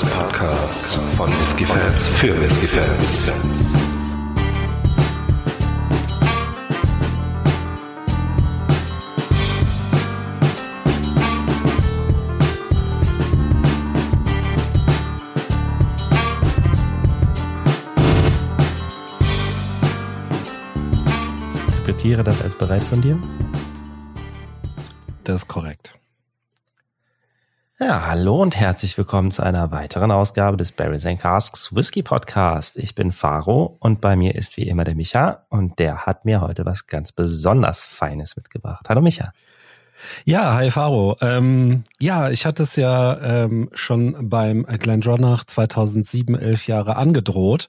[0.00, 3.32] Podcast, Podcast von Whisky-Fans für Whisky-Fans.
[21.66, 23.18] Interpretiere das als bereit von dir?
[25.24, 25.98] Das ist korrekt.
[27.80, 32.76] Ja, hallo und herzlich willkommen zu einer weiteren Ausgabe des Barrels and Casks Whisky Podcast.
[32.76, 36.40] Ich bin Faro und bei mir ist wie immer der Micha und der hat mir
[36.40, 38.86] heute was ganz besonders Feines mitgebracht.
[38.88, 39.32] Hallo Micha.
[40.24, 41.18] Ja, hi Faro.
[41.20, 47.68] Ähm, ja, ich hatte es ja ähm, schon beim Glendronach 2007 elf Jahre angedroht,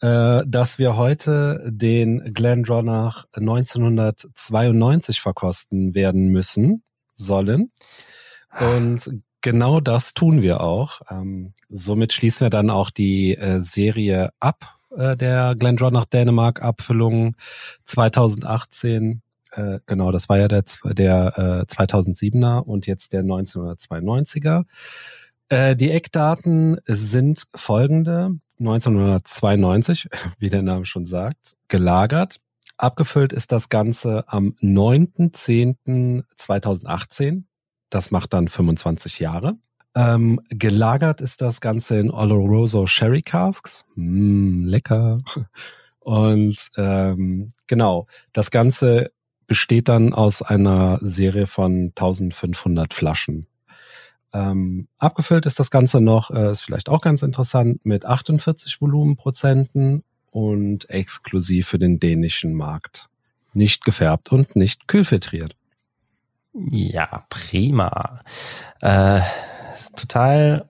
[0.00, 6.82] äh, dass wir heute den Glendronach 1992 verkosten werden müssen
[7.14, 7.72] sollen.
[8.58, 9.10] Und
[9.44, 11.02] genau das tun wir auch.
[11.10, 17.36] Ähm, somit schließen wir dann auch die äh, Serie ab äh, der Glendronach Dänemark Abfüllung
[17.84, 19.20] 2018.
[19.52, 24.64] Äh, genau, das war ja der, der äh, 2007er und jetzt der 1992er.
[25.50, 28.30] Äh, die Eckdaten sind folgende.
[28.60, 32.40] 1992, wie der Name schon sagt, gelagert.
[32.78, 37.44] Abgefüllt ist das Ganze am 9.10.2018
[37.90, 39.56] das macht dann 25 Jahre.
[39.94, 43.86] Ähm, gelagert ist das Ganze in Oloroso Sherry Casks.
[43.94, 45.18] Mm, lecker.
[46.00, 49.12] Und ähm, genau, das Ganze
[49.46, 53.46] besteht dann aus einer Serie von 1500 Flaschen.
[54.32, 60.02] Ähm, abgefüllt ist das Ganze noch, äh, ist vielleicht auch ganz interessant, mit 48 Volumenprozenten
[60.30, 63.08] und exklusiv für den dänischen Markt.
[63.52, 65.54] Nicht gefärbt und nicht kühlfiltriert.
[66.54, 68.20] Ja, prima.
[68.80, 69.20] Äh,
[69.72, 70.68] ist total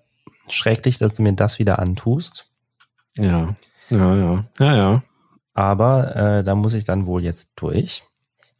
[0.48, 2.46] schrecklich, dass du mir das wieder antust.
[3.16, 3.54] Ja,
[3.90, 5.02] ja, ja, ja, ja.
[5.52, 8.02] Aber äh, da muss ich dann wohl jetzt durch.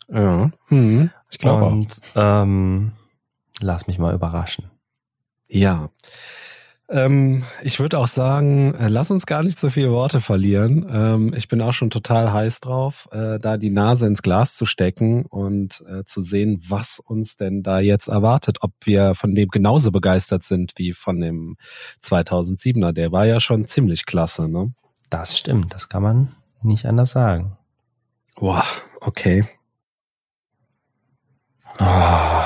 [0.08, 1.72] Ja, hm, ich glaube auch.
[1.72, 2.92] Und ähm,
[3.60, 4.70] lass mich mal überraschen.
[5.48, 5.88] Ja.
[6.90, 10.86] Ähm, ich würde auch sagen, äh, lass uns gar nicht so viele Worte verlieren.
[10.90, 14.66] Ähm, ich bin auch schon total heiß drauf, äh, da die Nase ins Glas zu
[14.66, 18.58] stecken und äh, zu sehen, was uns denn da jetzt erwartet.
[18.60, 21.56] Ob wir von dem genauso begeistert sind wie von dem
[22.02, 22.92] 2007er.
[22.92, 24.74] Der war ja schon ziemlich klasse, ne?
[25.08, 26.28] Das stimmt, das kann man
[26.60, 27.56] nicht anders sagen.
[28.34, 28.64] Boah,
[29.00, 29.48] okay.
[31.78, 32.42] Oh,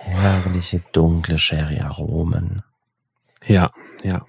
[0.00, 2.62] herrliche dunkle Sherry-Aromen.
[3.46, 3.70] Ja,
[4.02, 4.24] ja.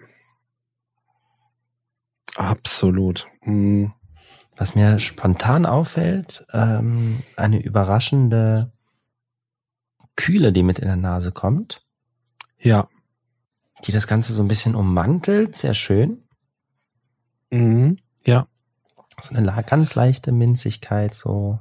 [2.36, 3.28] Absolut.
[3.44, 3.94] Mhm.
[4.56, 8.72] Was mir spontan auffällt, ähm, eine überraschende
[10.16, 11.86] Kühle, die mit in der Nase kommt.
[12.60, 12.88] Ja.
[13.86, 16.24] Die das Ganze so ein bisschen ummantelt, sehr schön.
[17.50, 17.98] Mhm.
[18.26, 18.48] Ja.
[19.20, 21.60] So eine ganz leichte Minzigkeit, so.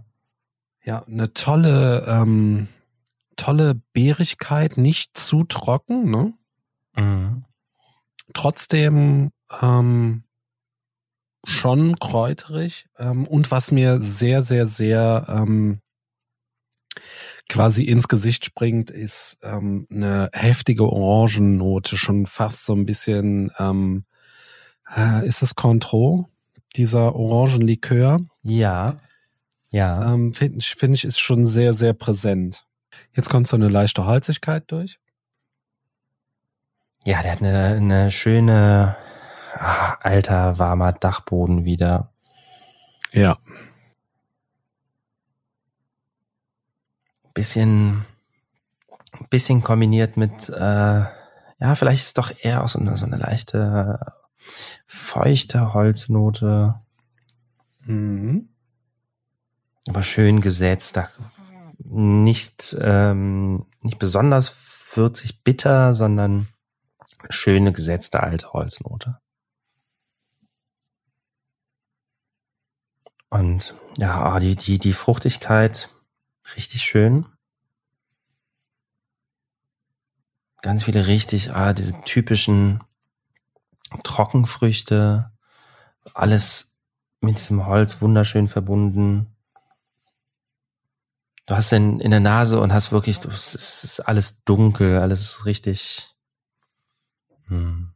[0.84, 2.68] Ja, eine tolle, ähm,
[3.36, 6.34] tolle Beerigkeit, nicht zu trocken, ne?
[6.96, 7.44] Mhm.
[8.34, 9.30] Trotzdem
[9.60, 10.24] ähm,
[11.44, 12.86] schon kräuterig.
[12.98, 15.80] Ähm, und was mir sehr, sehr, sehr ähm,
[17.48, 24.04] quasi ins Gesicht springt, ist ähm, eine heftige Orangennote, schon fast so ein bisschen, ähm,
[24.94, 26.28] äh, ist es Contro,
[26.76, 28.20] dieser Orangenlikör?
[28.42, 28.96] Ja.
[29.70, 30.12] Ja.
[30.12, 32.66] Ähm, Finde ich, find ich, ist schon sehr, sehr präsent.
[33.14, 34.98] Jetzt kommt so eine leichte Holzigkeit durch.
[37.04, 38.96] Ja, der hat eine, eine schöne,
[39.54, 42.12] ach, alter, warmer Dachboden wieder.
[43.12, 43.38] Ja.
[47.34, 48.04] Bisschen,
[49.30, 51.00] bisschen kombiniert mit, äh,
[51.62, 53.98] ja, vielleicht ist doch eher auch so eine, so eine leichte,
[54.86, 56.76] feuchte Holznote.
[57.80, 58.48] Mhm.
[59.88, 61.08] Aber schön gesetzt, da
[61.78, 64.54] nicht, ähm, nicht besonders
[64.94, 66.51] würzig bitter, sondern
[67.30, 69.20] schöne gesetzte alte Holznote.
[73.32, 75.88] Und ja, ah, die, die, die Fruchtigkeit,
[76.54, 77.26] richtig schön.
[80.60, 82.84] Ganz viele richtig, ah, diese typischen
[84.02, 85.32] Trockenfrüchte,
[86.12, 86.74] alles
[87.20, 89.34] mit diesem Holz wunderschön verbunden.
[91.46, 96.11] Du hast den in der Nase und hast wirklich, es ist alles dunkel, alles richtig,
[97.52, 97.88] hm.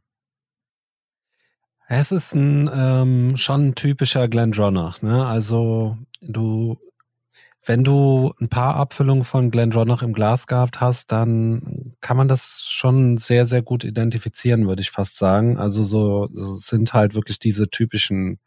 [1.89, 5.25] Es ist ein ähm, schon ein typischer Glendronach, ne?
[5.25, 6.77] Also du
[7.63, 12.63] wenn du ein paar Abfüllungen von Glendronach im Glas gehabt hast, dann kann man das
[12.65, 15.57] schon sehr, sehr gut identifizieren, würde ich fast sagen.
[15.57, 18.39] Also so, so sind halt wirklich diese typischen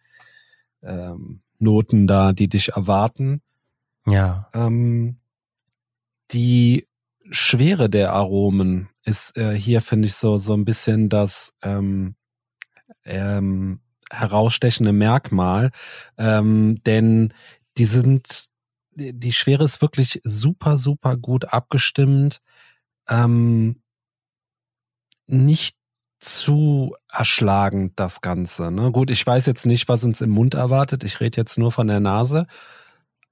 [0.83, 3.43] ähm, Noten da, die dich erwarten.
[4.07, 4.49] Ja.
[4.55, 5.19] Ähm,
[6.31, 6.87] die
[7.31, 12.17] Schwere der Aromen ist äh, hier, finde ich, so, so ein bisschen das ähm,
[13.05, 13.81] ähm,
[14.11, 15.71] herausstechende Merkmal.
[16.19, 17.33] Ähm, denn
[17.79, 18.51] die sind
[18.93, 22.41] die Schwere ist wirklich super, super gut abgestimmt.
[23.09, 23.81] Ähm,
[25.27, 25.77] nicht
[26.19, 28.71] zu erschlagend das Ganze.
[28.71, 28.93] Ne?
[28.93, 31.03] Gut, ich weiß jetzt nicht, was uns im Mund erwartet.
[31.05, 32.47] Ich rede jetzt nur von der Nase.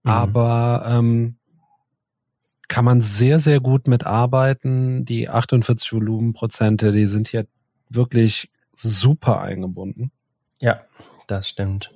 [0.04, 0.10] Mhm.
[0.10, 1.38] Aber ähm,
[2.68, 5.04] kann man sehr, sehr gut mitarbeiten.
[5.04, 7.46] Die 48 Volumenprozente, die sind hier
[7.88, 10.12] wirklich super eingebunden.
[10.60, 10.82] Ja,
[11.26, 11.92] das stimmt.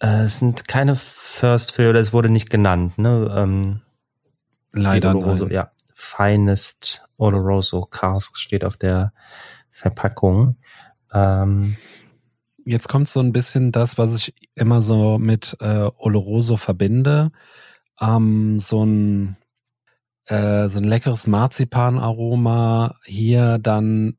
[0.00, 3.32] Äh, es sind keine First Fill oder es wurde nicht genannt, ne?
[3.34, 3.80] Ähm,
[4.72, 5.54] Leider Oloroso, nein.
[5.54, 5.70] ja.
[5.94, 9.12] Finest Oloroso Casks steht auf der
[9.70, 10.56] Verpackung.
[11.12, 11.76] Ähm,
[12.68, 17.30] Jetzt kommt so ein bisschen das, was ich immer so mit äh, Oloroso verbinde.
[18.00, 19.36] Ähm, so ein
[20.26, 24.18] äh, so ein leckeres Marzipanaroma hier dann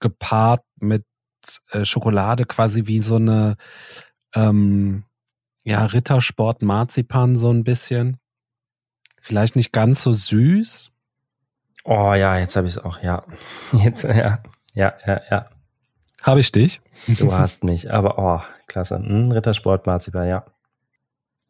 [0.00, 1.04] gepaart mit
[1.70, 3.56] äh, Schokolade quasi wie so eine
[4.34, 5.04] ähm,
[5.62, 8.18] ja, Rittersport Marzipan so ein bisschen.
[9.20, 10.90] Vielleicht nicht ganz so süß.
[11.84, 13.24] oh ja, jetzt habe ich es auch, ja.
[13.72, 14.42] Jetzt, ja,
[14.74, 15.46] ja, ja, ja.
[16.22, 16.82] Habe ich dich?
[17.06, 18.96] Du hast mich, aber oh, klasse.
[18.96, 20.44] Hm, Rittersport Marzipan, ja.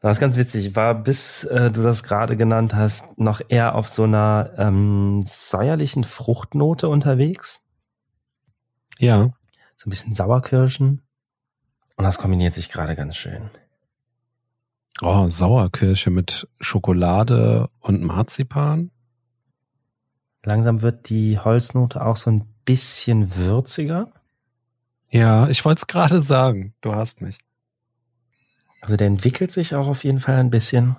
[0.04, 0.76] Das ist ganz witzig.
[0.76, 6.04] War, bis äh, du das gerade genannt hast, noch eher auf so einer ähm, säuerlichen
[6.04, 7.64] Fruchtnote unterwegs.
[8.98, 9.30] Ja.
[9.76, 11.00] So ein bisschen Sauerkirschen.
[11.96, 13.48] Und das kombiniert sich gerade ganz schön.
[15.00, 18.90] Oh, Sauerkirsche mit Schokolade und Marzipan.
[20.44, 24.12] Langsam wird die Holznote auch so ein bisschen würziger.
[25.08, 26.74] Ja, ich wollte es gerade sagen.
[26.82, 27.38] Du hast mich.
[28.84, 30.96] Also der entwickelt sich auch auf jeden Fall ein bisschen.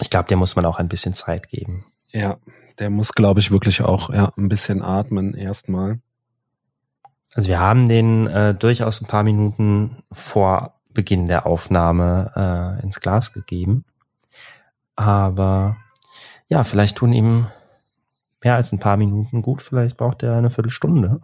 [0.00, 1.86] Ich glaube, der muss man auch ein bisschen Zeit geben.
[2.08, 2.38] Ja,
[2.80, 6.00] der muss, glaube ich, wirklich auch ja, ein bisschen atmen erstmal.
[7.34, 12.98] Also wir haben den äh, durchaus ein paar Minuten vor Beginn der Aufnahme äh, ins
[12.98, 13.84] Glas gegeben.
[14.96, 15.76] Aber
[16.48, 17.46] ja, vielleicht tun ihm
[18.42, 19.62] mehr als ein paar Minuten gut.
[19.62, 21.20] Vielleicht braucht er eine Viertelstunde.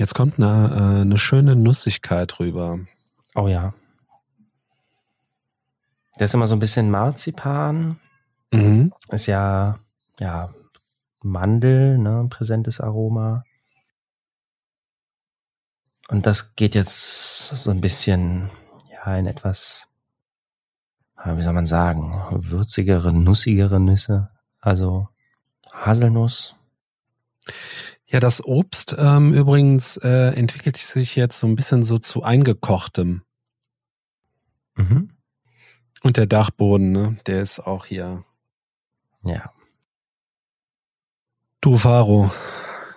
[0.00, 2.78] Jetzt kommt eine, äh, eine schöne Nussigkeit rüber.
[3.34, 3.74] Oh ja.
[6.14, 8.00] Das ist immer so ein bisschen Marzipan.
[8.50, 8.94] Mhm.
[9.10, 9.78] Ist ja,
[10.18, 10.54] ja,
[11.20, 13.44] Mandel, ne, präsentes Aroma.
[16.08, 18.48] Und das geht jetzt so ein bisschen,
[18.90, 19.86] ja, in etwas,
[21.26, 24.30] wie soll man sagen, würzigere, nussigere Nüsse.
[24.62, 25.08] Also
[25.70, 26.54] Haselnuss.
[28.10, 33.22] Ja, das Obst ähm, übrigens äh, entwickelt sich jetzt so ein bisschen so zu eingekochtem.
[34.74, 35.16] Mhm.
[36.02, 38.24] Und der Dachboden, ne, der ist auch hier.
[39.24, 39.52] Ja,
[41.60, 42.32] Du, Faro,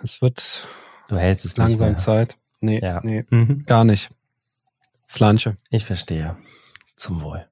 [0.02, 0.66] es wird
[1.08, 2.04] du hältst es langsam nicht mehr.
[2.04, 2.38] Zeit.
[2.60, 3.00] Nee, Ja.
[3.04, 3.64] nee, Mhm.
[3.66, 4.10] gar nicht.
[5.06, 5.54] Slanche.
[5.68, 6.34] Ich verstehe.
[6.96, 7.46] Zum Wohl.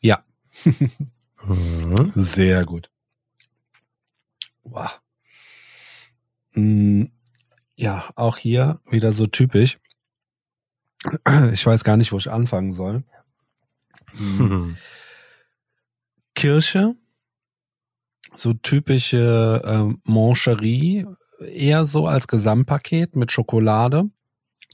[0.00, 0.24] Ja.
[1.46, 2.10] Mhm.
[2.14, 2.90] Sehr gut.
[4.64, 5.00] Wow.
[6.54, 7.04] Mm,
[7.76, 9.78] Ja, auch hier wieder so typisch.
[11.52, 13.04] Ich weiß gar nicht, wo ich anfangen soll.
[14.18, 14.42] Mm.
[14.42, 14.76] Mhm.
[16.34, 16.96] Kirsche,
[18.34, 21.06] so typische ähm, Mancherie,
[21.40, 24.10] eher so als Gesamtpaket mit Schokolade.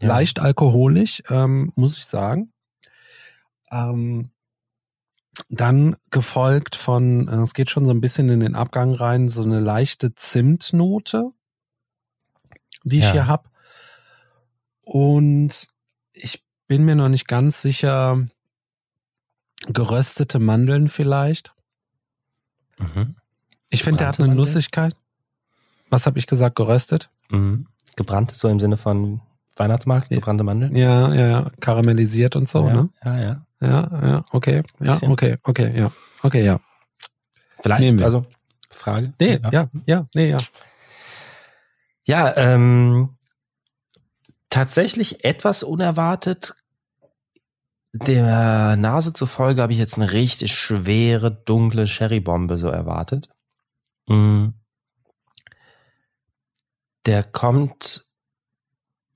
[0.00, 0.08] Ja.
[0.08, 2.52] Leicht alkoholisch, ähm, muss ich sagen.
[3.70, 4.30] Ähm,
[5.48, 9.42] dann gefolgt von, äh, es geht schon so ein bisschen in den Abgang rein, so
[9.42, 11.30] eine leichte Zimtnote,
[12.84, 13.12] die ich Ja.
[13.12, 13.50] hier hab.
[14.82, 15.66] Und
[16.12, 18.26] ich bin mir noch nicht ganz sicher,
[19.66, 21.54] geröstete Mandeln vielleicht.
[22.78, 23.16] Mhm.
[23.68, 24.36] Ich finde, der hat Gebrannte eine Mandeln?
[24.36, 24.94] Nussigkeit.
[25.90, 26.56] Was habe ich gesagt?
[26.56, 27.10] Geröstet?
[27.28, 27.66] Mhm.
[27.96, 29.20] Gebrannt so im Sinne von
[29.60, 30.74] Weihnachtsmarkt, gebrannte Mandeln.
[30.74, 31.50] Ja, ja, ja.
[31.60, 32.88] Karamellisiert und so, ja, ne?
[33.04, 33.46] ja, ja.
[33.60, 34.62] Ja, ja, okay.
[34.80, 35.92] Ja, okay, okay, ja.
[36.22, 36.60] Okay, ja.
[37.60, 38.06] Vielleicht, Nehmen wir.
[38.06, 38.24] also
[38.70, 39.12] Frage.
[39.20, 40.38] Nee, ja, ja, nee, ja.
[42.06, 43.16] Ja, ähm,
[44.48, 46.54] tatsächlich etwas unerwartet.
[47.92, 53.28] Der Nase zufolge habe ich jetzt eine richtig schwere, dunkle Sherrybombe so erwartet.
[54.06, 54.50] Mm.
[57.04, 58.09] Der kommt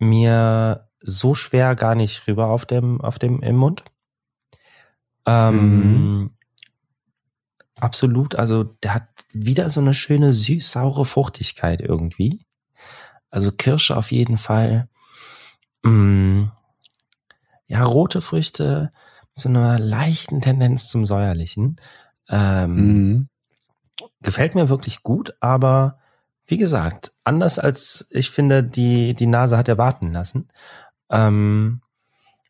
[0.08, 3.84] mir so schwer gar nicht rüber auf dem, auf dem im Mund.
[5.26, 6.30] Ähm, mhm.
[7.80, 12.46] Absolut, also der hat wieder so eine schöne süß-saure Fruchtigkeit irgendwie.
[13.30, 14.88] Also Kirsche auf jeden Fall.
[15.82, 16.44] Mm,
[17.66, 18.92] ja, rote Früchte
[19.30, 21.80] mit so einer leichten Tendenz zum säuerlichen.
[22.28, 23.28] Ähm, mhm.
[24.20, 25.98] Gefällt mir wirklich gut, aber
[26.46, 30.48] wie gesagt, anders als ich finde, die, die Nase hat erwarten lassen.
[31.10, 31.80] Ähm,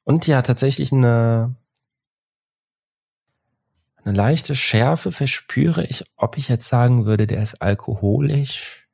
[0.04, 1.56] und ja, tatsächlich eine,
[4.02, 8.86] eine leichte Schärfe verspüre ich, ob ich jetzt sagen würde, der ist alkoholisch.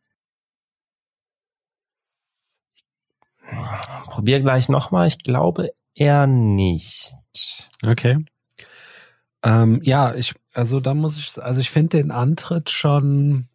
[4.07, 5.09] Probier gleich nochmal.
[5.09, 7.17] Ich glaube eher nicht.
[7.83, 8.25] Okay.
[9.43, 13.50] Ähm, ja, ich, also da muss ich, also ich finde den Antritt schon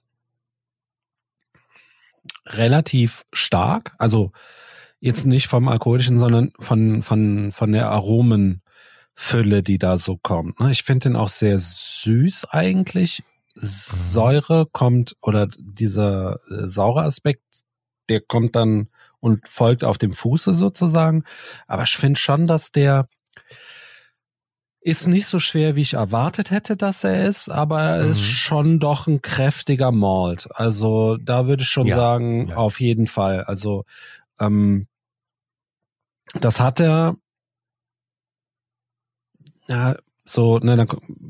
[2.45, 3.93] relativ stark.
[3.97, 4.31] Also
[4.99, 10.59] jetzt nicht vom alkoholischen, sondern von, von, von der Aromenfülle, die da so kommt.
[10.59, 10.71] Ne?
[10.71, 13.23] Ich finde den auch sehr süß eigentlich.
[13.55, 17.43] Säure kommt oder dieser äh, saure Aspekt,
[18.09, 21.23] der kommt dann und folgt auf dem Fuße sozusagen.
[21.67, 23.07] Aber ich finde schon, dass der
[24.85, 28.11] ist nicht so schwer, wie ich erwartet hätte, dass er ist, aber er mhm.
[28.11, 30.47] ist schon doch ein kräftiger Malt.
[30.53, 32.57] Also da würde ich schon ja, sagen, ja.
[32.57, 33.43] auf jeden Fall.
[33.45, 33.85] Also
[34.39, 34.85] ähm,
[36.39, 37.15] das hat er
[39.67, 40.85] ja, so, ne,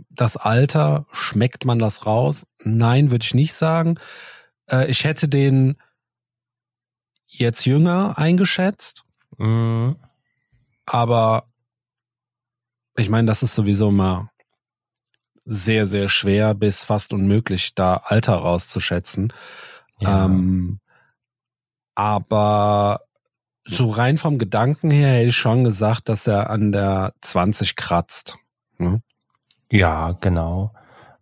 [0.10, 2.46] das Alter, schmeckt man das raus?
[2.62, 3.98] Nein, würde ich nicht sagen.
[4.70, 5.78] Äh, ich hätte den
[7.26, 9.06] jetzt jünger eingeschätzt.
[9.38, 9.96] Mhm.
[10.86, 11.48] Aber
[12.98, 14.30] ich meine, das ist sowieso mal
[15.46, 19.32] sehr, sehr schwer bis fast unmöglich, da Alter rauszuschätzen.
[20.00, 20.26] Ja.
[20.26, 20.80] Ähm,
[21.94, 23.02] aber
[23.64, 28.38] so rein vom Gedanken her hätte ich schon gesagt, dass er an der 20 kratzt.
[28.78, 29.02] Hm?
[29.72, 30.74] Ja, genau.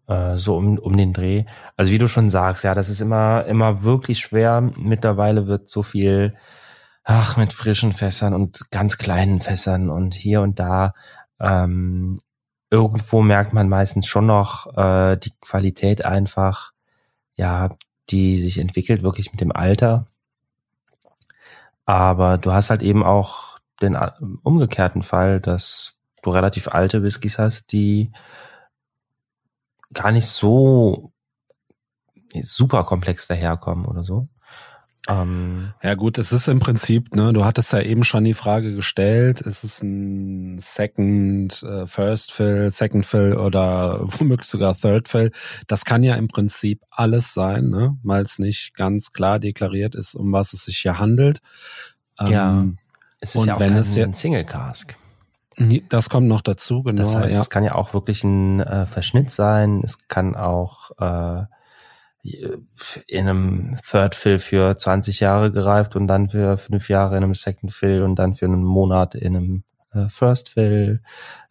[0.08, 1.46] Äh, so um, um den Dreh.
[1.78, 4.62] Also wie du schon sagst, ja, das ist immer, immer wirklich schwer.
[4.62, 6.36] Mittlerweile wird so viel,
[7.04, 10.94] ach, mit frischen Fässern und ganz kleinen Fässern und hier und da
[11.44, 12.16] ähm,
[12.72, 16.72] irgendwo merkt man meistens schon noch äh, die Qualität einfach,
[17.36, 17.78] ja,
[18.10, 20.08] die sich entwickelt wirklich mit dem Alter.
[21.86, 24.12] Aber du hast halt eben auch den äh,
[24.44, 28.12] umgekehrten Fall, dass du relativ alte Whiskys hast, die
[29.94, 31.12] gar nicht so
[32.42, 34.28] super komplex daherkommen oder so.
[35.10, 38.74] Ähm, ja gut, es ist im Prinzip, ne, du hattest ja eben schon die Frage
[38.74, 45.32] gestellt, ist es ein Second, äh, First Fill, Second Fill oder womöglich sogar Third Fill?
[45.68, 50.16] Das kann ja im Prinzip alles sein, ne, weil es nicht ganz klar deklariert ist,
[50.16, 51.42] um was es sich hier handelt.
[52.18, 52.66] Ähm, ja,
[53.20, 54.96] es ist und ja auch wenn kein es ja, Single Cask.
[55.90, 57.02] Das kommt noch dazu, genau.
[57.02, 57.42] Das heißt, ja.
[57.42, 61.44] es kann ja auch wirklich ein äh, Verschnitt sein, es kann auch äh,
[62.24, 67.36] in einem Third Fill für 20 Jahre gereift und dann für fünf Jahre in einem
[67.36, 71.02] Second Fill und dann für einen Monat in einem äh, First Fill.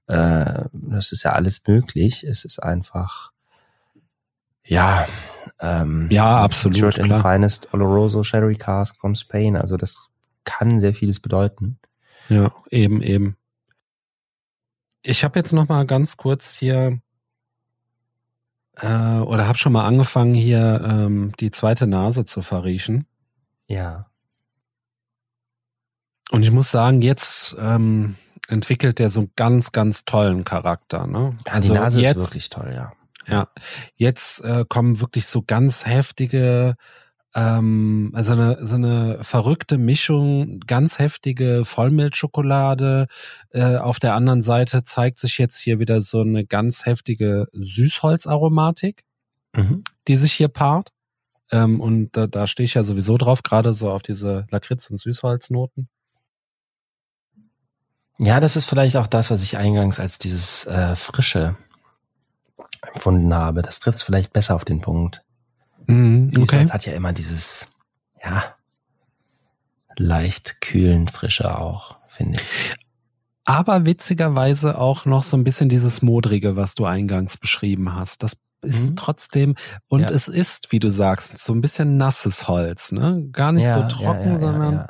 [0.06, 2.24] Äh, das ist ja alles möglich.
[2.24, 3.32] Es ist einfach,
[4.64, 5.06] ja,
[5.60, 6.78] ähm, ja, absolut.
[6.78, 9.56] Shirt in Finest Oloroso Sherry Cask from Spain.
[9.56, 10.08] Also das
[10.44, 11.78] kann sehr vieles bedeuten.
[12.30, 13.36] Ja, eben, eben.
[15.02, 17.01] Ich habe jetzt noch mal ganz kurz hier
[18.82, 23.06] äh, oder habe schon mal angefangen, hier ähm, die zweite Nase zu verriechen.
[23.68, 24.06] Ja.
[26.30, 28.16] Und ich muss sagen, jetzt ähm,
[28.48, 31.06] entwickelt der so einen ganz, ganz tollen Charakter.
[31.06, 31.36] Ne?
[31.46, 32.92] Ja, also die Nase jetzt, ist wirklich toll, ja.
[33.28, 33.46] Ja,
[33.94, 36.74] jetzt äh, kommen wirklich so ganz heftige
[37.34, 43.06] ähm, also eine, so eine verrückte Mischung, ganz heftige Vollmilchschokolade.
[43.50, 49.04] Äh, auf der anderen Seite zeigt sich jetzt hier wieder so eine ganz heftige Süßholzaromatik,
[49.54, 49.84] mhm.
[50.08, 50.90] die sich hier paart.
[51.50, 54.98] Ähm, und da, da stehe ich ja sowieso drauf, gerade so auf diese Lakritz- und
[54.98, 55.88] Süßholznoten.
[58.18, 61.56] Ja, das ist vielleicht auch das, was ich eingangs als dieses äh, Frische
[62.92, 63.62] empfunden habe.
[63.62, 65.22] Das trifft es vielleicht besser auf den Punkt.
[65.92, 66.68] Mhm, okay.
[66.68, 67.68] hat ja immer dieses,
[68.22, 68.56] ja,
[69.96, 72.74] leicht kühlen Frische auch, finde ich.
[73.44, 78.22] Aber witzigerweise auch noch so ein bisschen dieses Modrige, was du eingangs beschrieben hast.
[78.22, 78.96] Das ist mhm.
[78.96, 79.54] trotzdem,
[79.88, 80.10] und ja.
[80.10, 83.28] es ist, wie du sagst, so ein bisschen nasses Holz, ne?
[83.32, 84.88] Gar nicht ja, so trocken, ja, sondern.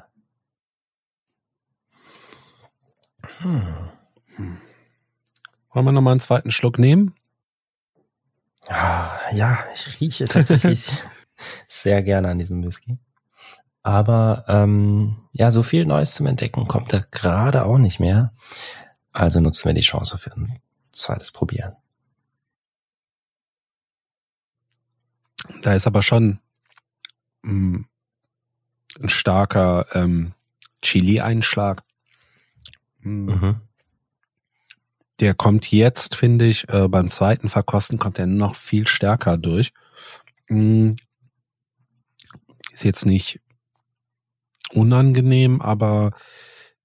[3.39, 4.59] Hm.
[5.73, 7.15] Wollen wir nochmal einen zweiten Schluck nehmen?
[8.69, 10.91] Ah, ja, ich rieche tatsächlich
[11.69, 12.99] sehr gerne an diesem Whisky.
[13.83, 18.33] Aber ähm, ja, so viel Neues zum Entdecken kommt da gerade auch nicht mehr.
[19.13, 20.61] Also nutzen wir die Chance für ein
[20.93, 21.77] zweites Probieren.
[25.63, 26.39] Da ist aber schon
[27.43, 27.87] mh, hm,
[29.01, 30.35] ein starker ähm,
[30.83, 31.83] Chili-Einschlag.
[33.01, 33.27] Hm.
[33.27, 33.61] Mhm.
[35.23, 39.73] Der kommt jetzt, finde ich, äh, beim zweiten Verkosten kommt er noch viel stärker durch.
[40.49, 40.97] Hm.
[42.73, 43.41] Ist jetzt nicht
[44.75, 46.11] unangenehm, aber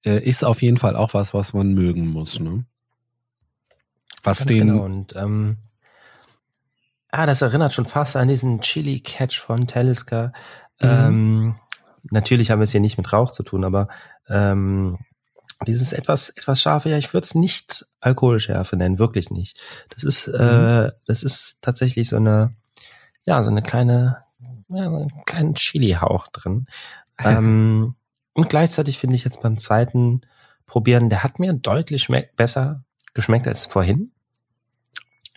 [0.06, 2.40] äh, ist auf jeden Fall auch was, was man mögen muss.
[2.40, 2.68] Ne?
[4.22, 4.84] Was Ganz den genau.
[4.84, 5.58] und ähm,
[7.10, 10.32] ah, das erinnert schon fast an diesen Chili Catch von Talisker.
[10.80, 10.88] Mhm.
[10.88, 11.56] Ähm,
[12.12, 13.88] natürlich haben wir es hier nicht mit Rauch zu tun, aber
[14.30, 15.00] ähm,
[15.66, 19.60] dieses etwas etwas scharfe, ja, ich würde es nicht Alkoholschärfe nennen, wirklich nicht.
[19.90, 20.36] Das ist mhm.
[20.36, 22.56] äh, das ist tatsächlich so eine
[23.26, 24.24] ja so eine kleine
[24.70, 26.68] ja, einen kleinen Chili-Hauch drin.
[27.24, 27.96] ähm,
[28.34, 30.22] und gleichzeitig finde ich jetzt beim zweiten
[30.66, 32.84] Probieren, der hat mir deutlich besser
[33.14, 34.12] geschmeckt als vorhin.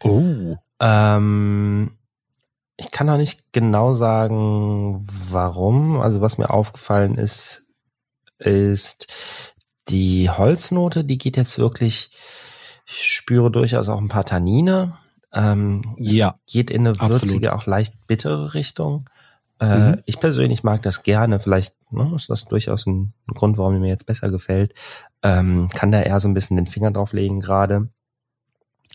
[0.03, 0.57] Oh.
[0.81, 1.97] Ähm,
[2.77, 6.01] ich kann auch nicht genau sagen, warum.
[6.01, 7.69] Also was mir aufgefallen ist,
[8.39, 9.07] ist
[9.91, 12.11] die Holznote, die geht jetzt wirklich,
[12.87, 14.97] ich spüre durchaus auch ein paar Tannine.
[15.33, 16.37] Ähm, ja.
[16.47, 17.63] Geht in eine würzige, absolut.
[17.63, 19.09] auch leicht bittere Richtung.
[19.61, 20.03] Äh, mhm.
[20.07, 21.39] Ich persönlich mag das gerne.
[21.39, 24.75] Vielleicht ne, ist das durchaus ein, ein Grund, warum mir jetzt besser gefällt.
[25.23, 27.91] Ähm, kann da eher so ein bisschen den Finger drauflegen gerade.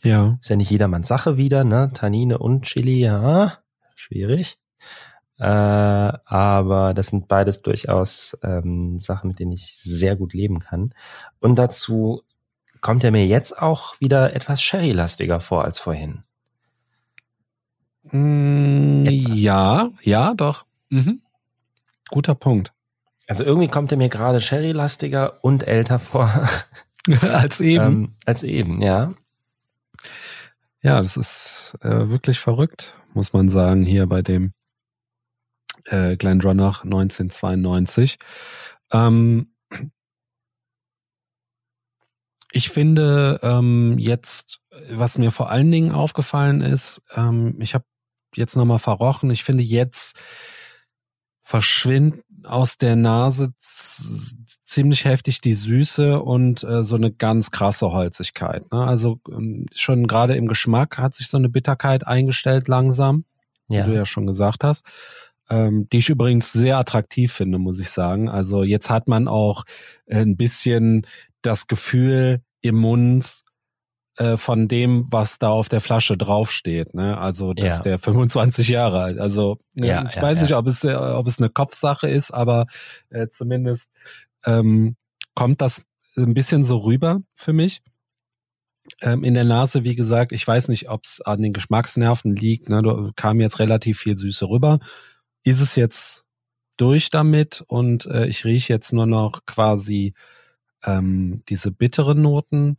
[0.04, 0.38] Ja.
[0.40, 1.92] Ist ja nicht jedermanns Sache wieder, ne?
[1.94, 3.60] Tannine und Chili, ja,
[3.96, 4.60] schwierig.
[5.38, 10.94] Äh, aber das sind beides durchaus ähm, Sachen, mit denen ich sehr gut leben kann.
[11.40, 12.24] Und dazu
[12.82, 16.24] kommt er mir jetzt auch wieder etwas Sherry-lastiger vor als vorhin.
[18.12, 20.66] Mm, ja, ja, doch.
[20.90, 21.22] Mhm.
[22.10, 22.72] Guter Punkt.
[23.28, 26.32] Also irgendwie kommt er mir gerade Sherry-lastiger und älter vor.
[27.22, 27.86] als eben.
[27.86, 29.14] Ähm, als eben, ja.
[30.82, 34.54] Ja, das ist äh, wirklich verrückt, muss man sagen, hier bei dem
[35.86, 38.18] äh, Glendronach 1992.
[38.92, 39.52] Ähm,
[42.52, 47.86] ich finde ähm, jetzt, was mir vor allen Dingen aufgefallen ist, ähm, ich habe
[48.36, 49.30] jetzt nochmal verrochen.
[49.30, 50.18] Ich finde, jetzt
[51.42, 58.72] verschwindet aus der Nase ziemlich heftig die Süße und äh, so eine ganz krasse Holzigkeit.
[58.72, 58.86] Ne?
[58.86, 63.26] Also ähm, schon gerade im Geschmack hat sich so eine Bitterkeit eingestellt langsam,
[63.68, 63.86] ja.
[63.86, 64.86] wie du ja schon gesagt hast.
[65.50, 68.30] Ähm, die ich übrigens sehr attraktiv finde, muss ich sagen.
[68.30, 69.64] Also jetzt hat man auch
[70.10, 71.06] ein bisschen
[71.42, 73.46] das Gefühl im Mund,
[74.18, 76.94] äh, von dem, was da auf der Flasche draufsteht.
[76.94, 77.18] Ne?
[77.18, 77.82] Also, dass ja.
[77.82, 79.20] der 25 Jahre alt.
[79.20, 82.32] Also, ne, ja, ich ja, weiß nicht, ob es, äh, ob es eine Kopfsache ist,
[82.32, 82.68] aber
[83.10, 83.92] äh, zumindest
[84.46, 84.96] ähm,
[85.34, 85.84] kommt das
[86.16, 87.82] ein bisschen so rüber für mich.
[89.02, 92.70] Ähm, in der Nase, wie gesagt, ich weiß nicht, ob es an den Geschmacksnerven liegt.
[92.70, 92.82] Ne?
[92.84, 94.80] Da kam jetzt relativ viel Süße rüber.
[95.46, 96.26] Ist es jetzt
[96.76, 100.14] durch damit und äh, ich rieche jetzt nur noch quasi
[100.84, 102.78] ähm, diese bitteren Noten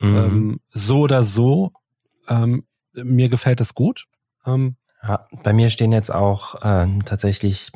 [0.00, 0.16] Mhm.
[0.16, 1.72] Ähm, so oder so,
[2.28, 4.06] ähm, mir gefällt es gut.
[4.46, 7.70] Ähm, ja, bei mir stehen jetzt auch ähm, tatsächlich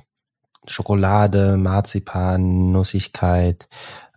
[0.66, 3.68] Schokolade, Marzipan, Nussigkeit,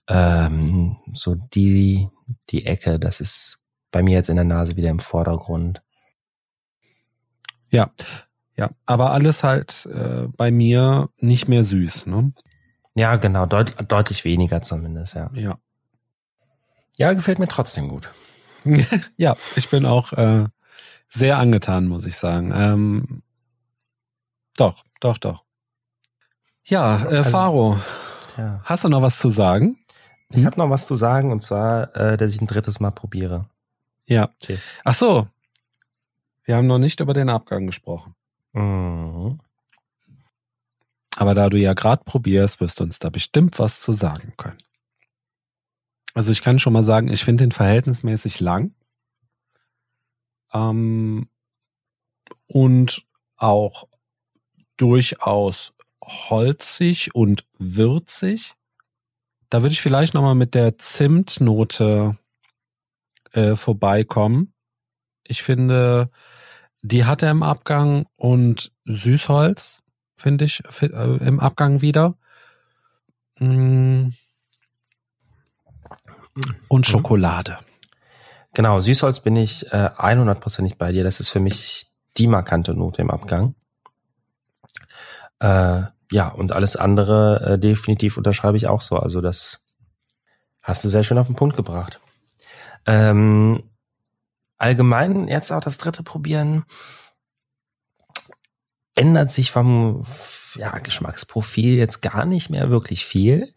[0.08, 2.08] ähm, so die,
[2.50, 5.82] die Ecke, das ist bei mir jetzt in der Nase wieder im Vordergrund.
[7.70, 7.92] Ja,
[8.58, 12.34] ja, aber alles halt äh, bei mir nicht mehr süß, ne?
[12.96, 15.30] Ja, genau, deut deutlich weniger zumindest, ja.
[15.34, 15.60] Ja.
[16.98, 18.10] Ja, gefällt mir trotzdem gut.
[19.18, 20.46] ja, ich bin auch äh,
[21.08, 22.52] sehr angetan, muss ich sagen.
[22.56, 23.22] Ähm,
[24.56, 25.44] doch, doch, doch.
[26.64, 27.80] Ja, äh, also, Faro,
[28.38, 28.60] ja.
[28.64, 29.78] hast du noch was zu sagen?
[30.30, 30.46] Ich hm?
[30.48, 33.46] habe noch was zu sagen und zwar, äh, dass ich ein drittes Mal probiere.
[34.08, 34.30] Ja.
[34.42, 34.58] Okay.
[34.84, 35.28] Ach so.
[36.44, 38.16] Wir haben noch nicht über den Abgang gesprochen.
[38.58, 39.40] Mhm.
[41.16, 44.62] Aber da du ja gerade probierst, wirst du uns da bestimmt was zu sagen können.
[46.14, 48.74] Also ich kann schon mal sagen, ich finde den verhältnismäßig lang.
[50.54, 51.30] Ähm,
[52.48, 53.88] und auch
[54.78, 58.54] durchaus holzig und würzig.
[59.50, 62.18] Da würde ich vielleicht nochmal mit der Zimtnote
[63.34, 64.54] äh, vorbeikommen.
[65.24, 66.10] Ich finde,
[66.82, 69.82] die hat er im Abgang und Süßholz,
[70.16, 72.16] finde ich, äh, im Abgang wieder.
[73.40, 74.12] Mmh
[76.68, 76.92] und mhm.
[76.92, 77.58] Schokolade.
[78.54, 81.04] Genau, Süßholz bin ich äh, 100%ig bei dir.
[81.04, 83.56] Das ist für mich die markante Note im Abgang.
[85.40, 88.98] Äh, ja, und alles andere äh, definitiv unterschreibe ich auch so.
[88.98, 89.64] Also das
[90.62, 92.00] hast du sehr schön auf den Punkt gebracht.
[92.86, 93.70] Ähm,
[94.58, 96.66] allgemein jetzt auch das dritte probieren
[98.98, 100.06] ändert sich vom
[100.56, 103.54] ja, Geschmacksprofil jetzt gar nicht mehr wirklich viel,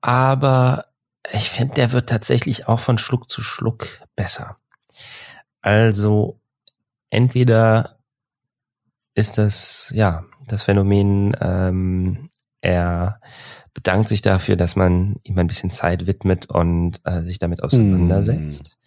[0.00, 0.86] aber
[1.30, 4.56] ich finde, der wird tatsächlich auch von Schluck zu Schluck besser.
[5.60, 6.40] Also
[7.10, 7.98] entweder
[9.14, 12.30] ist das ja das Phänomen, ähm,
[12.62, 13.20] er
[13.74, 18.78] bedankt sich dafür, dass man ihm ein bisschen Zeit widmet und äh, sich damit auseinandersetzt.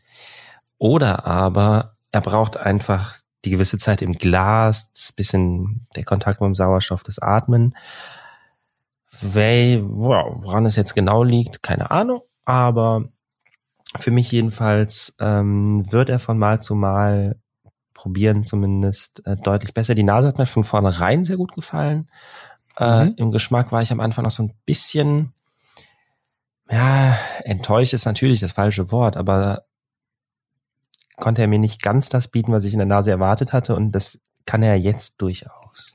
[0.83, 3.15] Oder aber er braucht einfach
[3.45, 7.73] die gewisse Zeit im Glas, das bisschen der Kontakt mit dem Sauerstoff, das Atmen.
[9.21, 13.05] Woran es jetzt genau liegt, keine Ahnung, aber
[13.97, 17.39] für mich jedenfalls ähm, wird er von Mal zu Mal
[17.93, 19.95] probieren zumindest äh, deutlich besser.
[19.95, 22.09] Die Nase hat mir von vornherein sehr gut gefallen.
[22.77, 23.13] Äh, mhm.
[23.15, 25.31] Im Geschmack war ich am Anfang noch so ein bisschen,
[26.69, 29.63] ja, enttäuscht ist natürlich das falsche Wort, aber
[31.17, 33.91] konnte er mir nicht ganz das bieten, was ich in der Nase erwartet hatte und
[33.91, 35.93] das kann er jetzt durchaus.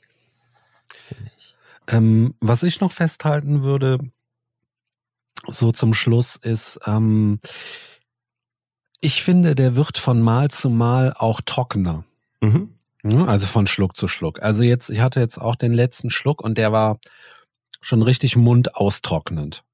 [1.37, 1.55] Ich.
[1.89, 3.99] Ähm, was ich noch festhalten würde,
[5.47, 7.41] so zum Schluss ist, ähm,
[9.01, 12.05] ich finde, der wird von Mal zu Mal auch trockener.
[13.03, 13.29] Mhm.
[13.29, 14.43] Also von Schluck zu Schluck.
[14.43, 16.99] Also jetzt, ich hatte jetzt auch den letzten Schluck und der war
[17.81, 19.65] schon richtig mundaustrocknend.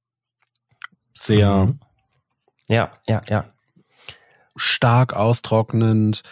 [1.15, 1.67] Sehr.
[1.67, 1.81] Mhm.
[2.69, 3.54] Ja, ja, ja
[4.57, 6.23] stark austrocknend,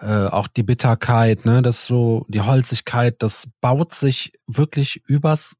[0.00, 5.56] äh, auch die Bitterkeit, ne, das so, die Holzigkeit, das baut sich wirklich übers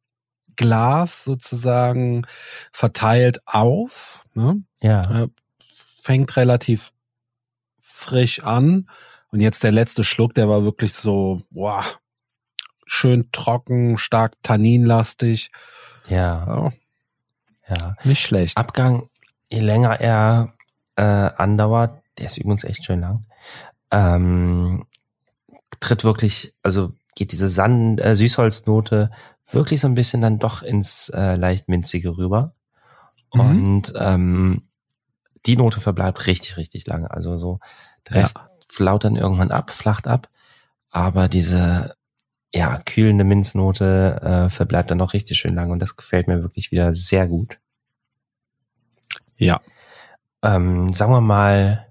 [0.57, 2.27] Glas sozusagen
[2.73, 4.63] verteilt auf, ne?
[4.83, 5.23] Ja.
[5.23, 5.29] Äh,
[6.03, 6.93] fängt relativ
[7.81, 8.89] frisch an
[9.31, 11.85] und jetzt der letzte Schluck, der war wirklich so, boah,
[12.87, 15.51] schön trocken, stark tanninlastig.
[16.09, 16.73] Ja.
[17.69, 17.77] ja.
[17.77, 17.97] ja.
[18.05, 18.57] Nicht schlecht.
[18.57, 19.09] Abgang,
[19.51, 20.55] je länger er
[20.97, 23.25] äh, andauert, der ist übrigens echt schön lang,
[23.91, 24.85] ähm,
[25.81, 29.11] tritt wirklich, also geht diese Sand, äh, Süßholznote
[29.51, 32.55] wirklich so ein bisschen dann doch ins äh, leicht minzige rüber.
[33.33, 33.41] Mhm.
[33.41, 34.63] Und ähm,
[35.47, 37.11] die Note verbleibt richtig, richtig lange.
[37.11, 37.61] Also so,
[38.09, 38.49] der Rest ja.
[38.69, 40.29] flaut dann irgendwann ab, flacht ab.
[40.91, 41.95] Aber diese
[42.55, 46.71] ja, kühlende Minznote äh, verbleibt dann noch richtig schön lange und das gefällt mir wirklich
[46.71, 47.59] wieder sehr gut.
[49.37, 49.61] Ja.
[50.43, 51.88] Ähm, sagen wir mal,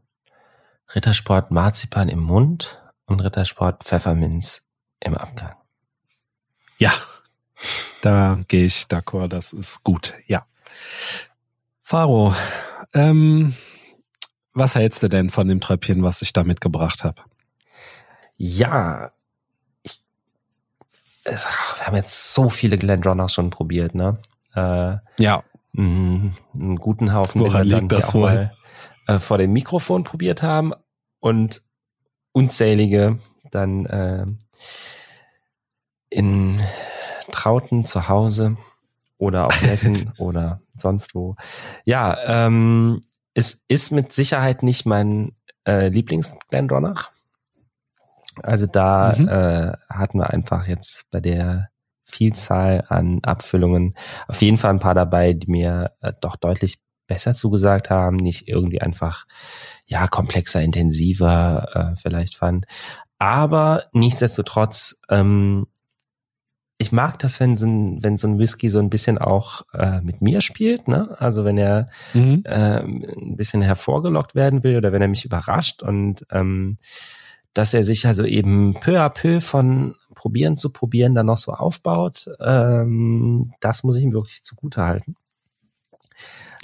[0.94, 4.68] Rittersport Marzipan im Mund und Rittersport Pfefferminz
[5.00, 5.56] im Abgang.
[6.78, 6.94] Ja,
[8.02, 10.46] da gehe ich d'accord, das ist gut, ja.
[11.82, 12.34] Faro,
[12.94, 13.56] ähm,
[14.54, 17.22] was hältst du denn von dem Tröpfchen, was ich da mitgebracht habe?
[18.38, 19.12] Ja,
[19.84, 20.02] ich,
[21.24, 21.46] es,
[21.78, 24.18] wir haben jetzt so viele Glendronach schon probiert, ne?
[24.56, 25.44] Äh, ja.
[25.76, 27.42] Einen, einen guten Haufen.
[27.42, 28.52] Woran liegt das wohl?
[29.08, 30.74] Äh, vor dem Mikrofon probiert haben
[31.20, 31.64] und
[32.34, 33.20] unzählige
[33.52, 34.26] dann äh,
[36.10, 36.60] in
[37.32, 38.58] Trauten zu Hause
[39.18, 41.36] oder auf Messen oder sonst wo.
[41.86, 43.02] Ja, ähm,
[43.34, 47.12] es ist mit Sicherheit nicht mein äh, Lieblings-Glendronach.
[48.44, 49.28] Also da mhm.
[49.30, 51.70] äh, hatten wir einfach jetzt bei der
[52.04, 53.96] Vielzahl an Abfüllungen
[54.28, 58.48] auf jeden Fall ein paar dabei, die mir äh, doch deutlich besser zugesagt haben, nicht
[58.48, 59.26] irgendwie einfach
[59.86, 62.66] ja komplexer, intensiver äh, vielleicht fand.
[63.20, 65.66] Aber nichtsdestotrotz, ähm,
[66.78, 70.02] ich mag das, wenn so ein, wenn so ein Whisky so ein bisschen auch äh,
[70.02, 71.16] mit mir spielt, ne?
[71.20, 72.44] Also wenn er mhm.
[72.46, 76.78] äh, ein bisschen hervorgelockt werden will oder wenn er mich überrascht und ähm,
[77.54, 81.52] dass er sich also eben peu à peu von probieren zu probieren dann noch so
[81.54, 85.16] aufbaut, ähm, das muss ich ihm wirklich zugute halten.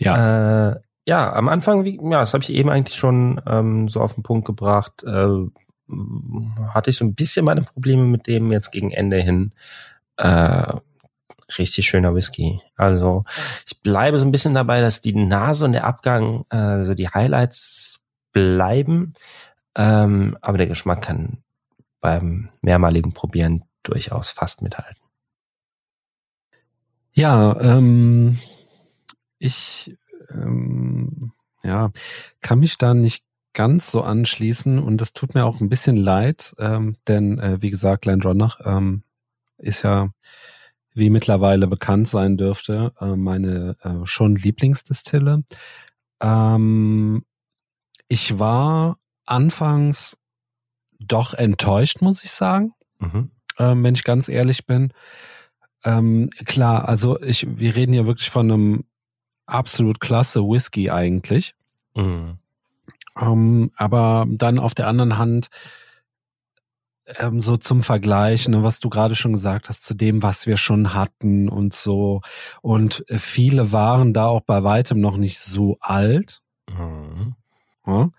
[0.05, 0.71] Ja.
[0.71, 4.13] Äh, ja, am Anfang, wie, ja, das habe ich eben eigentlich schon ähm, so auf
[4.13, 5.27] den Punkt gebracht, äh,
[6.69, 9.51] hatte ich so ein bisschen meine Probleme mit dem jetzt gegen Ende hin.
[10.17, 10.73] Äh,
[11.57, 12.61] richtig schöner Whisky.
[12.75, 13.25] Also
[13.67, 17.09] ich bleibe so ein bisschen dabei, dass die Nase und der Abgang, äh, also die
[17.09, 19.13] Highlights bleiben,
[19.75, 21.43] ähm, aber der Geschmack kann
[21.99, 25.01] beim mehrmaligen Probieren durchaus fast mithalten.
[27.13, 28.39] Ja, ähm,
[29.43, 29.97] ich
[30.29, 31.91] ähm, ja,
[32.41, 36.55] kann mich da nicht ganz so anschließen und das tut mir auch ein bisschen leid,
[36.57, 39.03] ähm, denn äh, wie gesagt, Glendronach ähm,
[39.57, 40.09] ist ja,
[40.93, 45.43] wie mittlerweile bekannt sein dürfte, äh, meine äh, schon Lieblingsdistille.
[46.21, 47.23] Ähm,
[48.07, 50.17] ich war anfangs
[50.99, 53.31] doch enttäuscht, muss ich sagen, mhm.
[53.57, 54.93] äh, wenn ich ganz ehrlich bin.
[55.83, 58.83] ähm, klar, also ich, wir reden hier wirklich von einem
[59.45, 61.55] absolut klasse Whisky eigentlich.
[61.95, 62.37] Mhm.
[63.19, 65.49] Ähm, aber dann auf der anderen Hand
[67.05, 70.57] ähm, so zum Vergleich, ne, was du gerade schon gesagt hast, zu dem, was wir
[70.57, 72.21] schon hatten und so.
[72.61, 76.41] Und äh, viele waren da auch bei weitem noch nicht so alt.
[76.69, 77.35] Mhm.
[77.85, 78.09] Ja.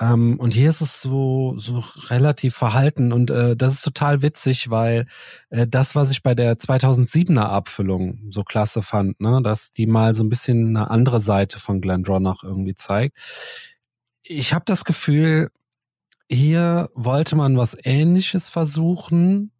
[0.00, 4.68] Ähm, und hier ist es so, so relativ verhalten und äh, das ist total witzig,
[4.70, 5.06] weil
[5.50, 10.14] äh, das, was ich bei der 2007er Abfüllung so klasse fand, ne, dass die mal
[10.14, 13.16] so ein bisschen eine andere Seite von Glendronach irgendwie zeigt.
[14.22, 15.50] Ich habe das Gefühl,
[16.28, 19.52] hier wollte man was Ähnliches versuchen,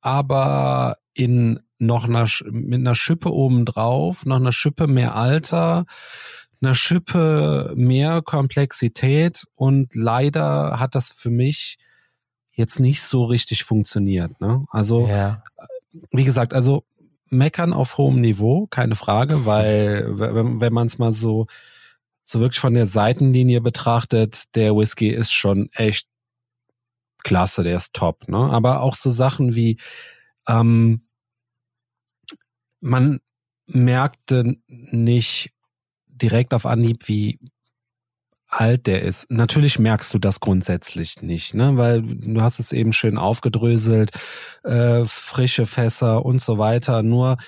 [0.00, 5.86] aber in noch einer, mit einer Schippe obendrauf, noch einer Schippe mehr Alter,
[6.62, 11.78] einer Schippe mehr Komplexität und leider hat das für mich
[12.52, 14.40] jetzt nicht so richtig funktioniert.
[14.40, 14.64] Ne?
[14.70, 15.42] Also, ja.
[16.10, 16.84] wie gesagt, also
[17.28, 21.46] meckern auf hohem Niveau, keine Frage, weil wenn, wenn man es mal so
[22.24, 26.06] so wirklich von der Seitenlinie betrachtet, der Whisky ist schon echt
[27.24, 28.28] klasse, der ist top.
[28.28, 28.38] Ne?
[28.38, 29.78] Aber auch so Sachen wie
[30.46, 31.02] ähm,
[32.80, 33.20] man
[33.66, 35.52] merkte nicht
[36.22, 37.38] direkt auf Anhieb, wie
[38.48, 39.30] alt der ist.
[39.30, 41.76] Natürlich merkst du das grundsätzlich nicht, ne?
[41.76, 44.10] Weil du hast es eben schön aufgedröselt,
[44.62, 47.02] äh, frische Fässer und so weiter.
[47.02, 47.38] Nur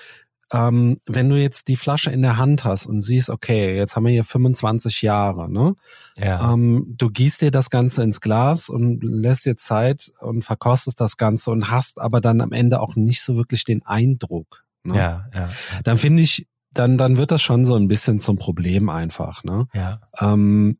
[0.51, 4.05] ähm, wenn du jetzt die Flasche in der Hand hast und siehst, okay, jetzt haben
[4.05, 5.75] wir hier 25 Jahre, ne?
[6.17, 6.53] Ja.
[6.53, 11.17] Ähm, du gießt dir das Ganze ins Glas und lässt dir Zeit und verkostest das
[11.17, 14.65] Ganze und hast aber dann am Ende auch nicht so wirklich den Eindruck.
[14.83, 14.97] Ne?
[14.97, 15.49] Ja, ja.
[15.83, 19.67] Dann finde ich, dann, dann wird das schon so ein bisschen zum Problem einfach, ne?
[19.73, 20.01] Ja.
[20.19, 20.77] Ähm,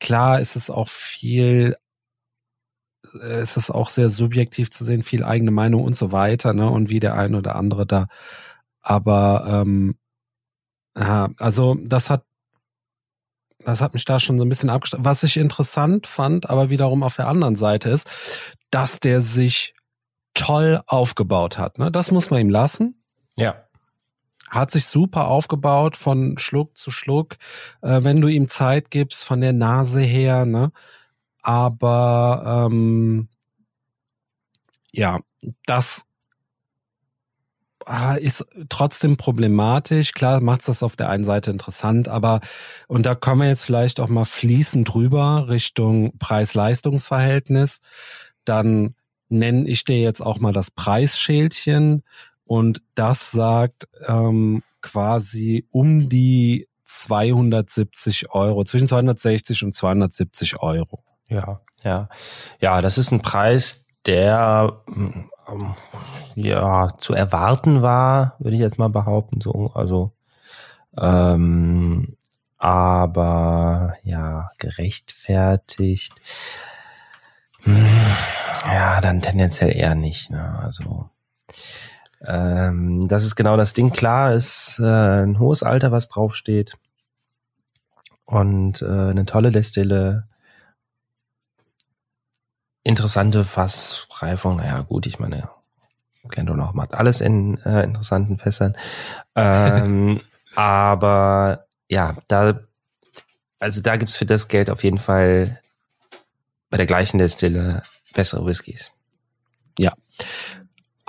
[0.00, 1.76] klar ist es auch viel
[3.20, 6.70] es ist auch sehr subjektiv zu sehen, viel eigene Meinung und so weiter, ne?
[6.70, 8.06] Und wie der eine oder andere da
[8.82, 9.96] aber ähm,
[10.98, 12.24] ja, also das hat
[13.64, 15.04] das hat mich da schon so ein bisschen abgestellt.
[15.04, 18.08] Was ich interessant fand, aber wiederum auf der anderen Seite ist,
[18.70, 19.74] dass der sich
[20.34, 21.78] toll aufgebaut hat.
[21.78, 21.92] Ne?
[21.92, 23.04] Das muss man ihm lassen.
[23.36, 23.64] Ja.
[24.52, 27.36] Hat sich super aufgebaut von Schluck zu Schluck,
[27.80, 30.44] äh, wenn du ihm Zeit gibst von der Nase her.
[30.44, 30.70] Ne?
[31.42, 33.28] Aber ähm,
[34.92, 35.20] ja,
[35.66, 36.04] das
[37.86, 40.12] Ah, ist trotzdem problematisch.
[40.12, 42.40] Klar macht das auf der einen Seite interessant, aber
[42.86, 47.80] und da kommen wir jetzt vielleicht auch mal fließend drüber Richtung Preis-Leistungs-Verhältnis.
[48.44, 48.94] Dann
[49.28, 52.02] nenne ich dir jetzt auch mal das Preisschälchen
[52.52, 61.02] und das sagt ähm, quasi um die 270 Euro, zwischen 260 und 270 Euro.
[61.28, 62.10] Ja, ja,
[62.60, 65.30] ja, das ist ein Preis, der ähm,
[66.34, 69.40] ja zu erwarten war, würde ich jetzt mal behaupten.
[69.40, 70.12] So, also
[71.00, 72.18] ähm,
[72.58, 76.20] aber ja, gerechtfertigt.
[77.62, 77.86] Hm,
[78.66, 80.28] ja, dann tendenziell eher nicht.
[80.28, 80.60] Ne?
[80.62, 81.08] Also
[82.26, 83.90] ähm, das ist genau das Ding.
[83.90, 86.74] Klar ist äh, ein hohes Alter, was draufsteht.
[88.24, 90.28] Und äh, eine tolle Destille
[92.84, 95.48] interessante Fassreifung, naja gut, ich meine,
[96.28, 98.76] Glendon auch macht alles in äh, interessanten Fässern.
[99.34, 100.20] Ähm,
[100.54, 102.60] aber ja, da,
[103.58, 105.60] also da gibt's für das Geld auf jeden Fall
[106.70, 107.82] bei der gleichen Destille
[108.14, 108.90] bessere Whiskys.
[109.78, 109.92] Ja,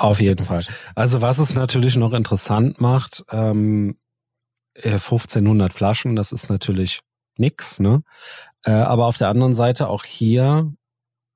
[0.03, 0.65] auf jeden Fall.
[0.95, 3.97] Also was es natürlich noch interessant macht, ähm,
[4.75, 7.01] 1500 äh, Flaschen, das ist natürlich
[7.37, 8.03] nix, ne?
[8.63, 10.73] Äh, aber auf der anderen Seite auch hier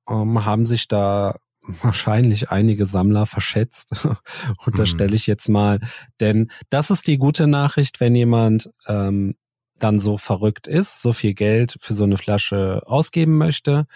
[0.08, 1.36] ähm, haben sich da
[1.82, 3.92] wahrscheinlich einige Sammler verschätzt,
[4.66, 5.16] unterstelle hm.
[5.16, 5.80] ich jetzt mal.
[6.20, 9.34] Denn das ist die gute Nachricht, wenn jemand ähm,
[9.78, 13.86] dann so verrückt ist, so viel Geld für so eine Flasche ausgeben möchte,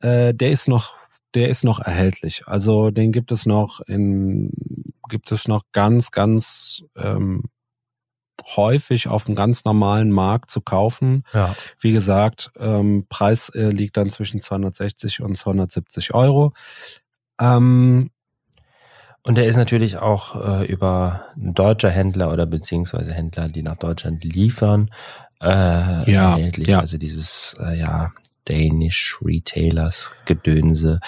[0.00, 0.96] äh, der ist noch,
[1.36, 2.48] der ist noch erhältlich.
[2.48, 4.50] Also den gibt es noch in,
[5.10, 7.44] gibt es noch ganz, ganz ähm,
[8.56, 11.24] häufig auf dem ganz normalen Markt zu kaufen.
[11.34, 11.54] Ja.
[11.78, 16.54] Wie gesagt, ähm, Preis äh, liegt dann zwischen 260 und 270 Euro.
[17.38, 18.10] Ähm,
[19.22, 24.24] und der ist natürlich auch äh, über deutsche Händler oder beziehungsweise Händler, die nach Deutschland
[24.24, 24.90] liefern,
[25.42, 26.68] äh, ja, erhältlich.
[26.68, 26.80] Ja.
[26.80, 28.12] Also dieses äh, ja
[28.46, 31.00] Danish Retailers Gedönse.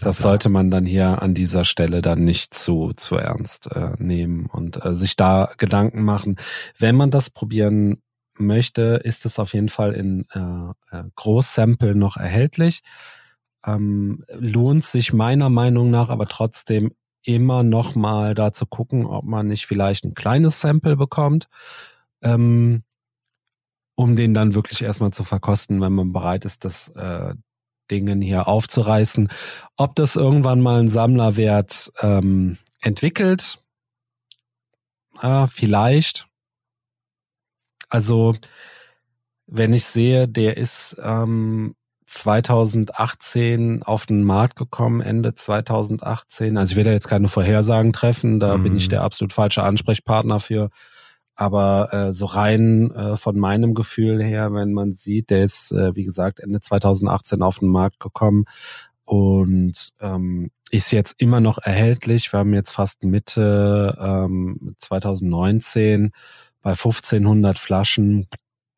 [0.00, 4.46] Das sollte man dann hier an dieser Stelle dann nicht zu, zu ernst äh, nehmen
[4.46, 6.36] und äh, sich da Gedanken machen.
[6.78, 8.02] Wenn man das probieren
[8.38, 12.80] möchte, ist es auf jeden Fall in äh, äh, Großsample noch erhältlich.
[13.64, 16.92] Ähm, lohnt sich meiner Meinung nach aber trotzdem
[17.22, 21.48] immer noch mal da zu gucken, ob man nicht vielleicht ein kleines Sample bekommt,
[22.22, 22.84] ähm,
[24.00, 27.34] um den dann wirklich erstmal zu verkosten, wenn man bereit ist, das äh,
[27.90, 29.28] Dingen hier aufzureißen.
[29.76, 33.58] Ob das irgendwann mal einen Sammlerwert ähm, entwickelt,
[35.20, 36.28] äh, vielleicht.
[37.90, 38.34] Also
[39.46, 41.74] wenn ich sehe, der ist ähm,
[42.06, 46.56] 2018 auf den Markt gekommen, Ende 2018.
[46.56, 48.62] Also ich will da jetzt keine Vorhersagen treffen, da mhm.
[48.62, 48.92] bin ich mhm.
[48.92, 50.70] der absolut falsche Ansprechpartner für.
[51.40, 55.96] Aber äh, so rein äh, von meinem Gefühl her, wenn man sieht, der ist, äh,
[55.96, 58.44] wie gesagt, Ende 2018 auf den Markt gekommen
[59.06, 62.30] und ähm, ist jetzt immer noch erhältlich.
[62.30, 66.12] Wir haben jetzt fast Mitte ähm, 2019
[66.60, 68.26] bei 1500 Flaschen.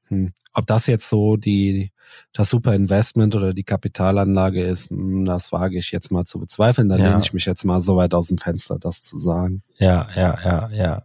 [0.07, 0.33] Hm.
[0.53, 1.91] Ob das jetzt so die
[2.33, 6.89] das super Investment oder die Kapitalanlage ist, hm, das wage ich jetzt mal zu bezweifeln.
[6.89, 7.09] Da ja.
[7.09, 9.65] lehne ich mich jetzt mal so weit aus dem Fenster, das zu sagen.
[9.79, 11.03] Ja, ja, ja, ja.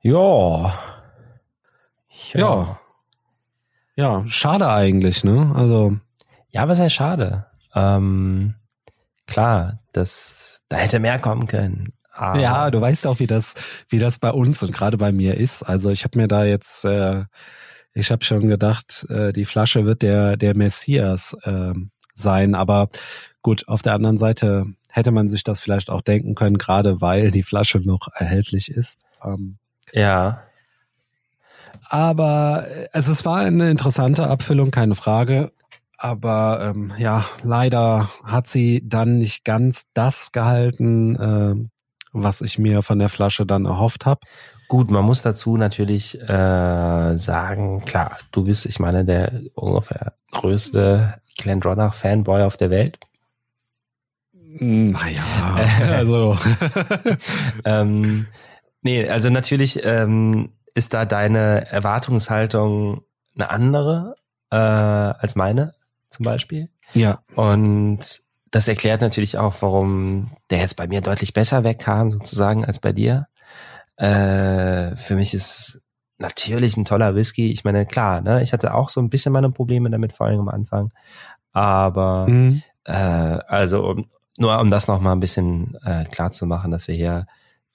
[0.00, 0.78] Ja.
[2.32, 2.80] Ja.
[3.96, 5.52] Ja, schade eigentlich, ne?
[5.54, 5.96] Also.
[6.50, 7.46] Ja, was heißt schade?
[7.74, 8.54] Ähm,
[9.26, 11.92] klar, das, da hätte mehr kommen können.
[12.12, 13.54] Aber ja, du weißt auch, wie das,
[13.88, 15.62] wie das bei uns und gerade bei mir ist.
[15.62, 17.24] Also ich habe mir da jetzt äh,
[17.98, 21.72] ich habe schon gedacht, äh, die Flasche wird der, der Messias äh,
[22.14, 22.54] sein.
[22.54, 22.90] Aber
[23.42, 27.32] gut, auf der anderen Seite hätte man sich das vielleicht auch denken können, gerade weil
[27.32, 29.04] die Flasche noch erhältlich ist.
[29.24, 29.58] Ähm,
[29.92, 30.42] ja.
[31.88, 35.52] Aber also es war eine interessante Abfüllung, keine Frage.
[35.96, 41.68] Aber ähm, ja, leider hat sie dann nicht ganz das gehalten, äh,
[42.12, 44.20] was ich mir von der Flasche dann erhofft habe.
[44.68, 51.14] Gut, man muss dazu natürlich äh, sagen, klar, du bist, ich meine, der ungefähr größte
[51.38, 52.98] Glendronach-Fanboy auf der Welt.
[54.34, 55.56] Naja,
[55.96, 56.36] also.
[57.64, 58.26] ähm,
[58.82, 63.02] nee, also natürlich ähm, ist da deine Erwartungshaltung
[63.34, 64.14] eine andere
[64.50, 65.74] äh, als meine,
[66.10, 66.68] zum Beispiel.
[66.94, 67.22] Ja.
[67.34, 72.78] Und das erklärt natürlich auch, warum der jetzt bei mir deutlich besser wegkam, sozusagen, als
[72.78, 73.26] bei dir.
[73.96, 75.82] Äh, für mich ist
[76.18, 77.50] natürlich ein toller Whisky.
[77.52, 80.40] Ich meine, klar, ne, ich hatte auch so ein bisschen meine Probleme damit, vor allem
[80.40, 80.92] am Anfang.
[81.52, 82.62] Aber mhm.
[82.84, 84.06] äh, also um,
[84.38, 87.26] nur um das nochmal ein bisschen äh, klar zu machen, dass wir hier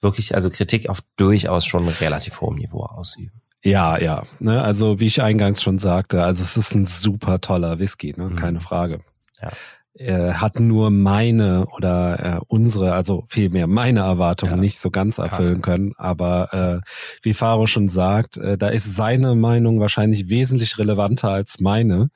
[0.04, 3.42] wirklich also Kritik auf durchaus schon relativ hohem Niveau ausüben.
[3.64, 4.22] Ja, ja.
[4.38, 8.28] Ne, also wie ich eingangs schon sagte, also es ist ein super toller Whisky, ne,
[8.28, 8.36] mhm.
[8.36, 9.00] keine Frage.
[9.42, 9.50] Ja
[9.96, 14.60] äh, hat nur meine oder äh, unsere, also vielmehr meine Erwartungen ja.
[14.60, 15.60] nicht so ganz erfüllen ja.
[15.60, 15.92] können.
[15.96, 16.90] Aber äh,
[17.22, 22.10] wie Faro schon sagt, äh, da ist seine Meinung wahrscheinlich wesentlich relevanter als meine,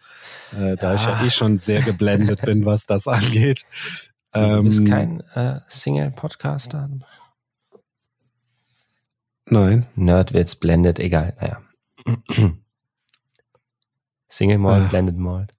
[0.59, 3.65] äh, da ich ja eh schon sehr geblendet bin, was das angeht.
[4.33, 6.91] Du ähm, bist kein äh, Single-Podcaster?
[9.51, 9.87] Nein.
[9.95, 11.63] Nerdwitz, blendet, egal, naja.
[14.29, 14.89] Single Malt, ah.
[14.89, 15.53] Blended Malt.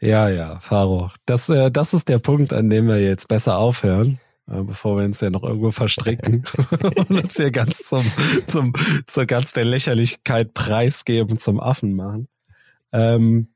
[0.00, 1.10] Ja, ja, Faro.
[1.24, 5.04] Das, äh, das ist der Punkt, an dem wir jetzt besser aufhören, äh, bevor wir
[5.04, 6.44] uns ja noch irgendwo verstricken
[6.96, 8.04] und uns hier ganz zum,
[8.46, 8.72] zum,
[9.06, 12.28] zur ganz der Lächerlichkeit preisgeben, zum Affen machen.
[12.92, 13.48] Ähm,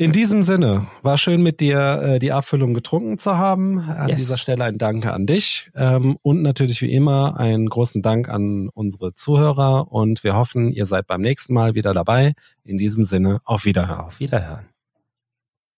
[0.00, 3.80] in diesem Sinne, war schön mit dir äh, die Abfüllung getrunken zu haben.
[3.80, 4.16] An yes.
[4.16, 8.70] dieser Stelle ein Danke an dich ähm, und natürlich wie immer einen großen Dank an
[8.72, 12.32] unsere Zuhörer und wir hoffen, ihr seid beim nächsten Mal wieder dabei.
[12.64, 14.06] In diesem Sinne, auf Wiederhören.
[14.06, 14.69] Auf Wiederhören.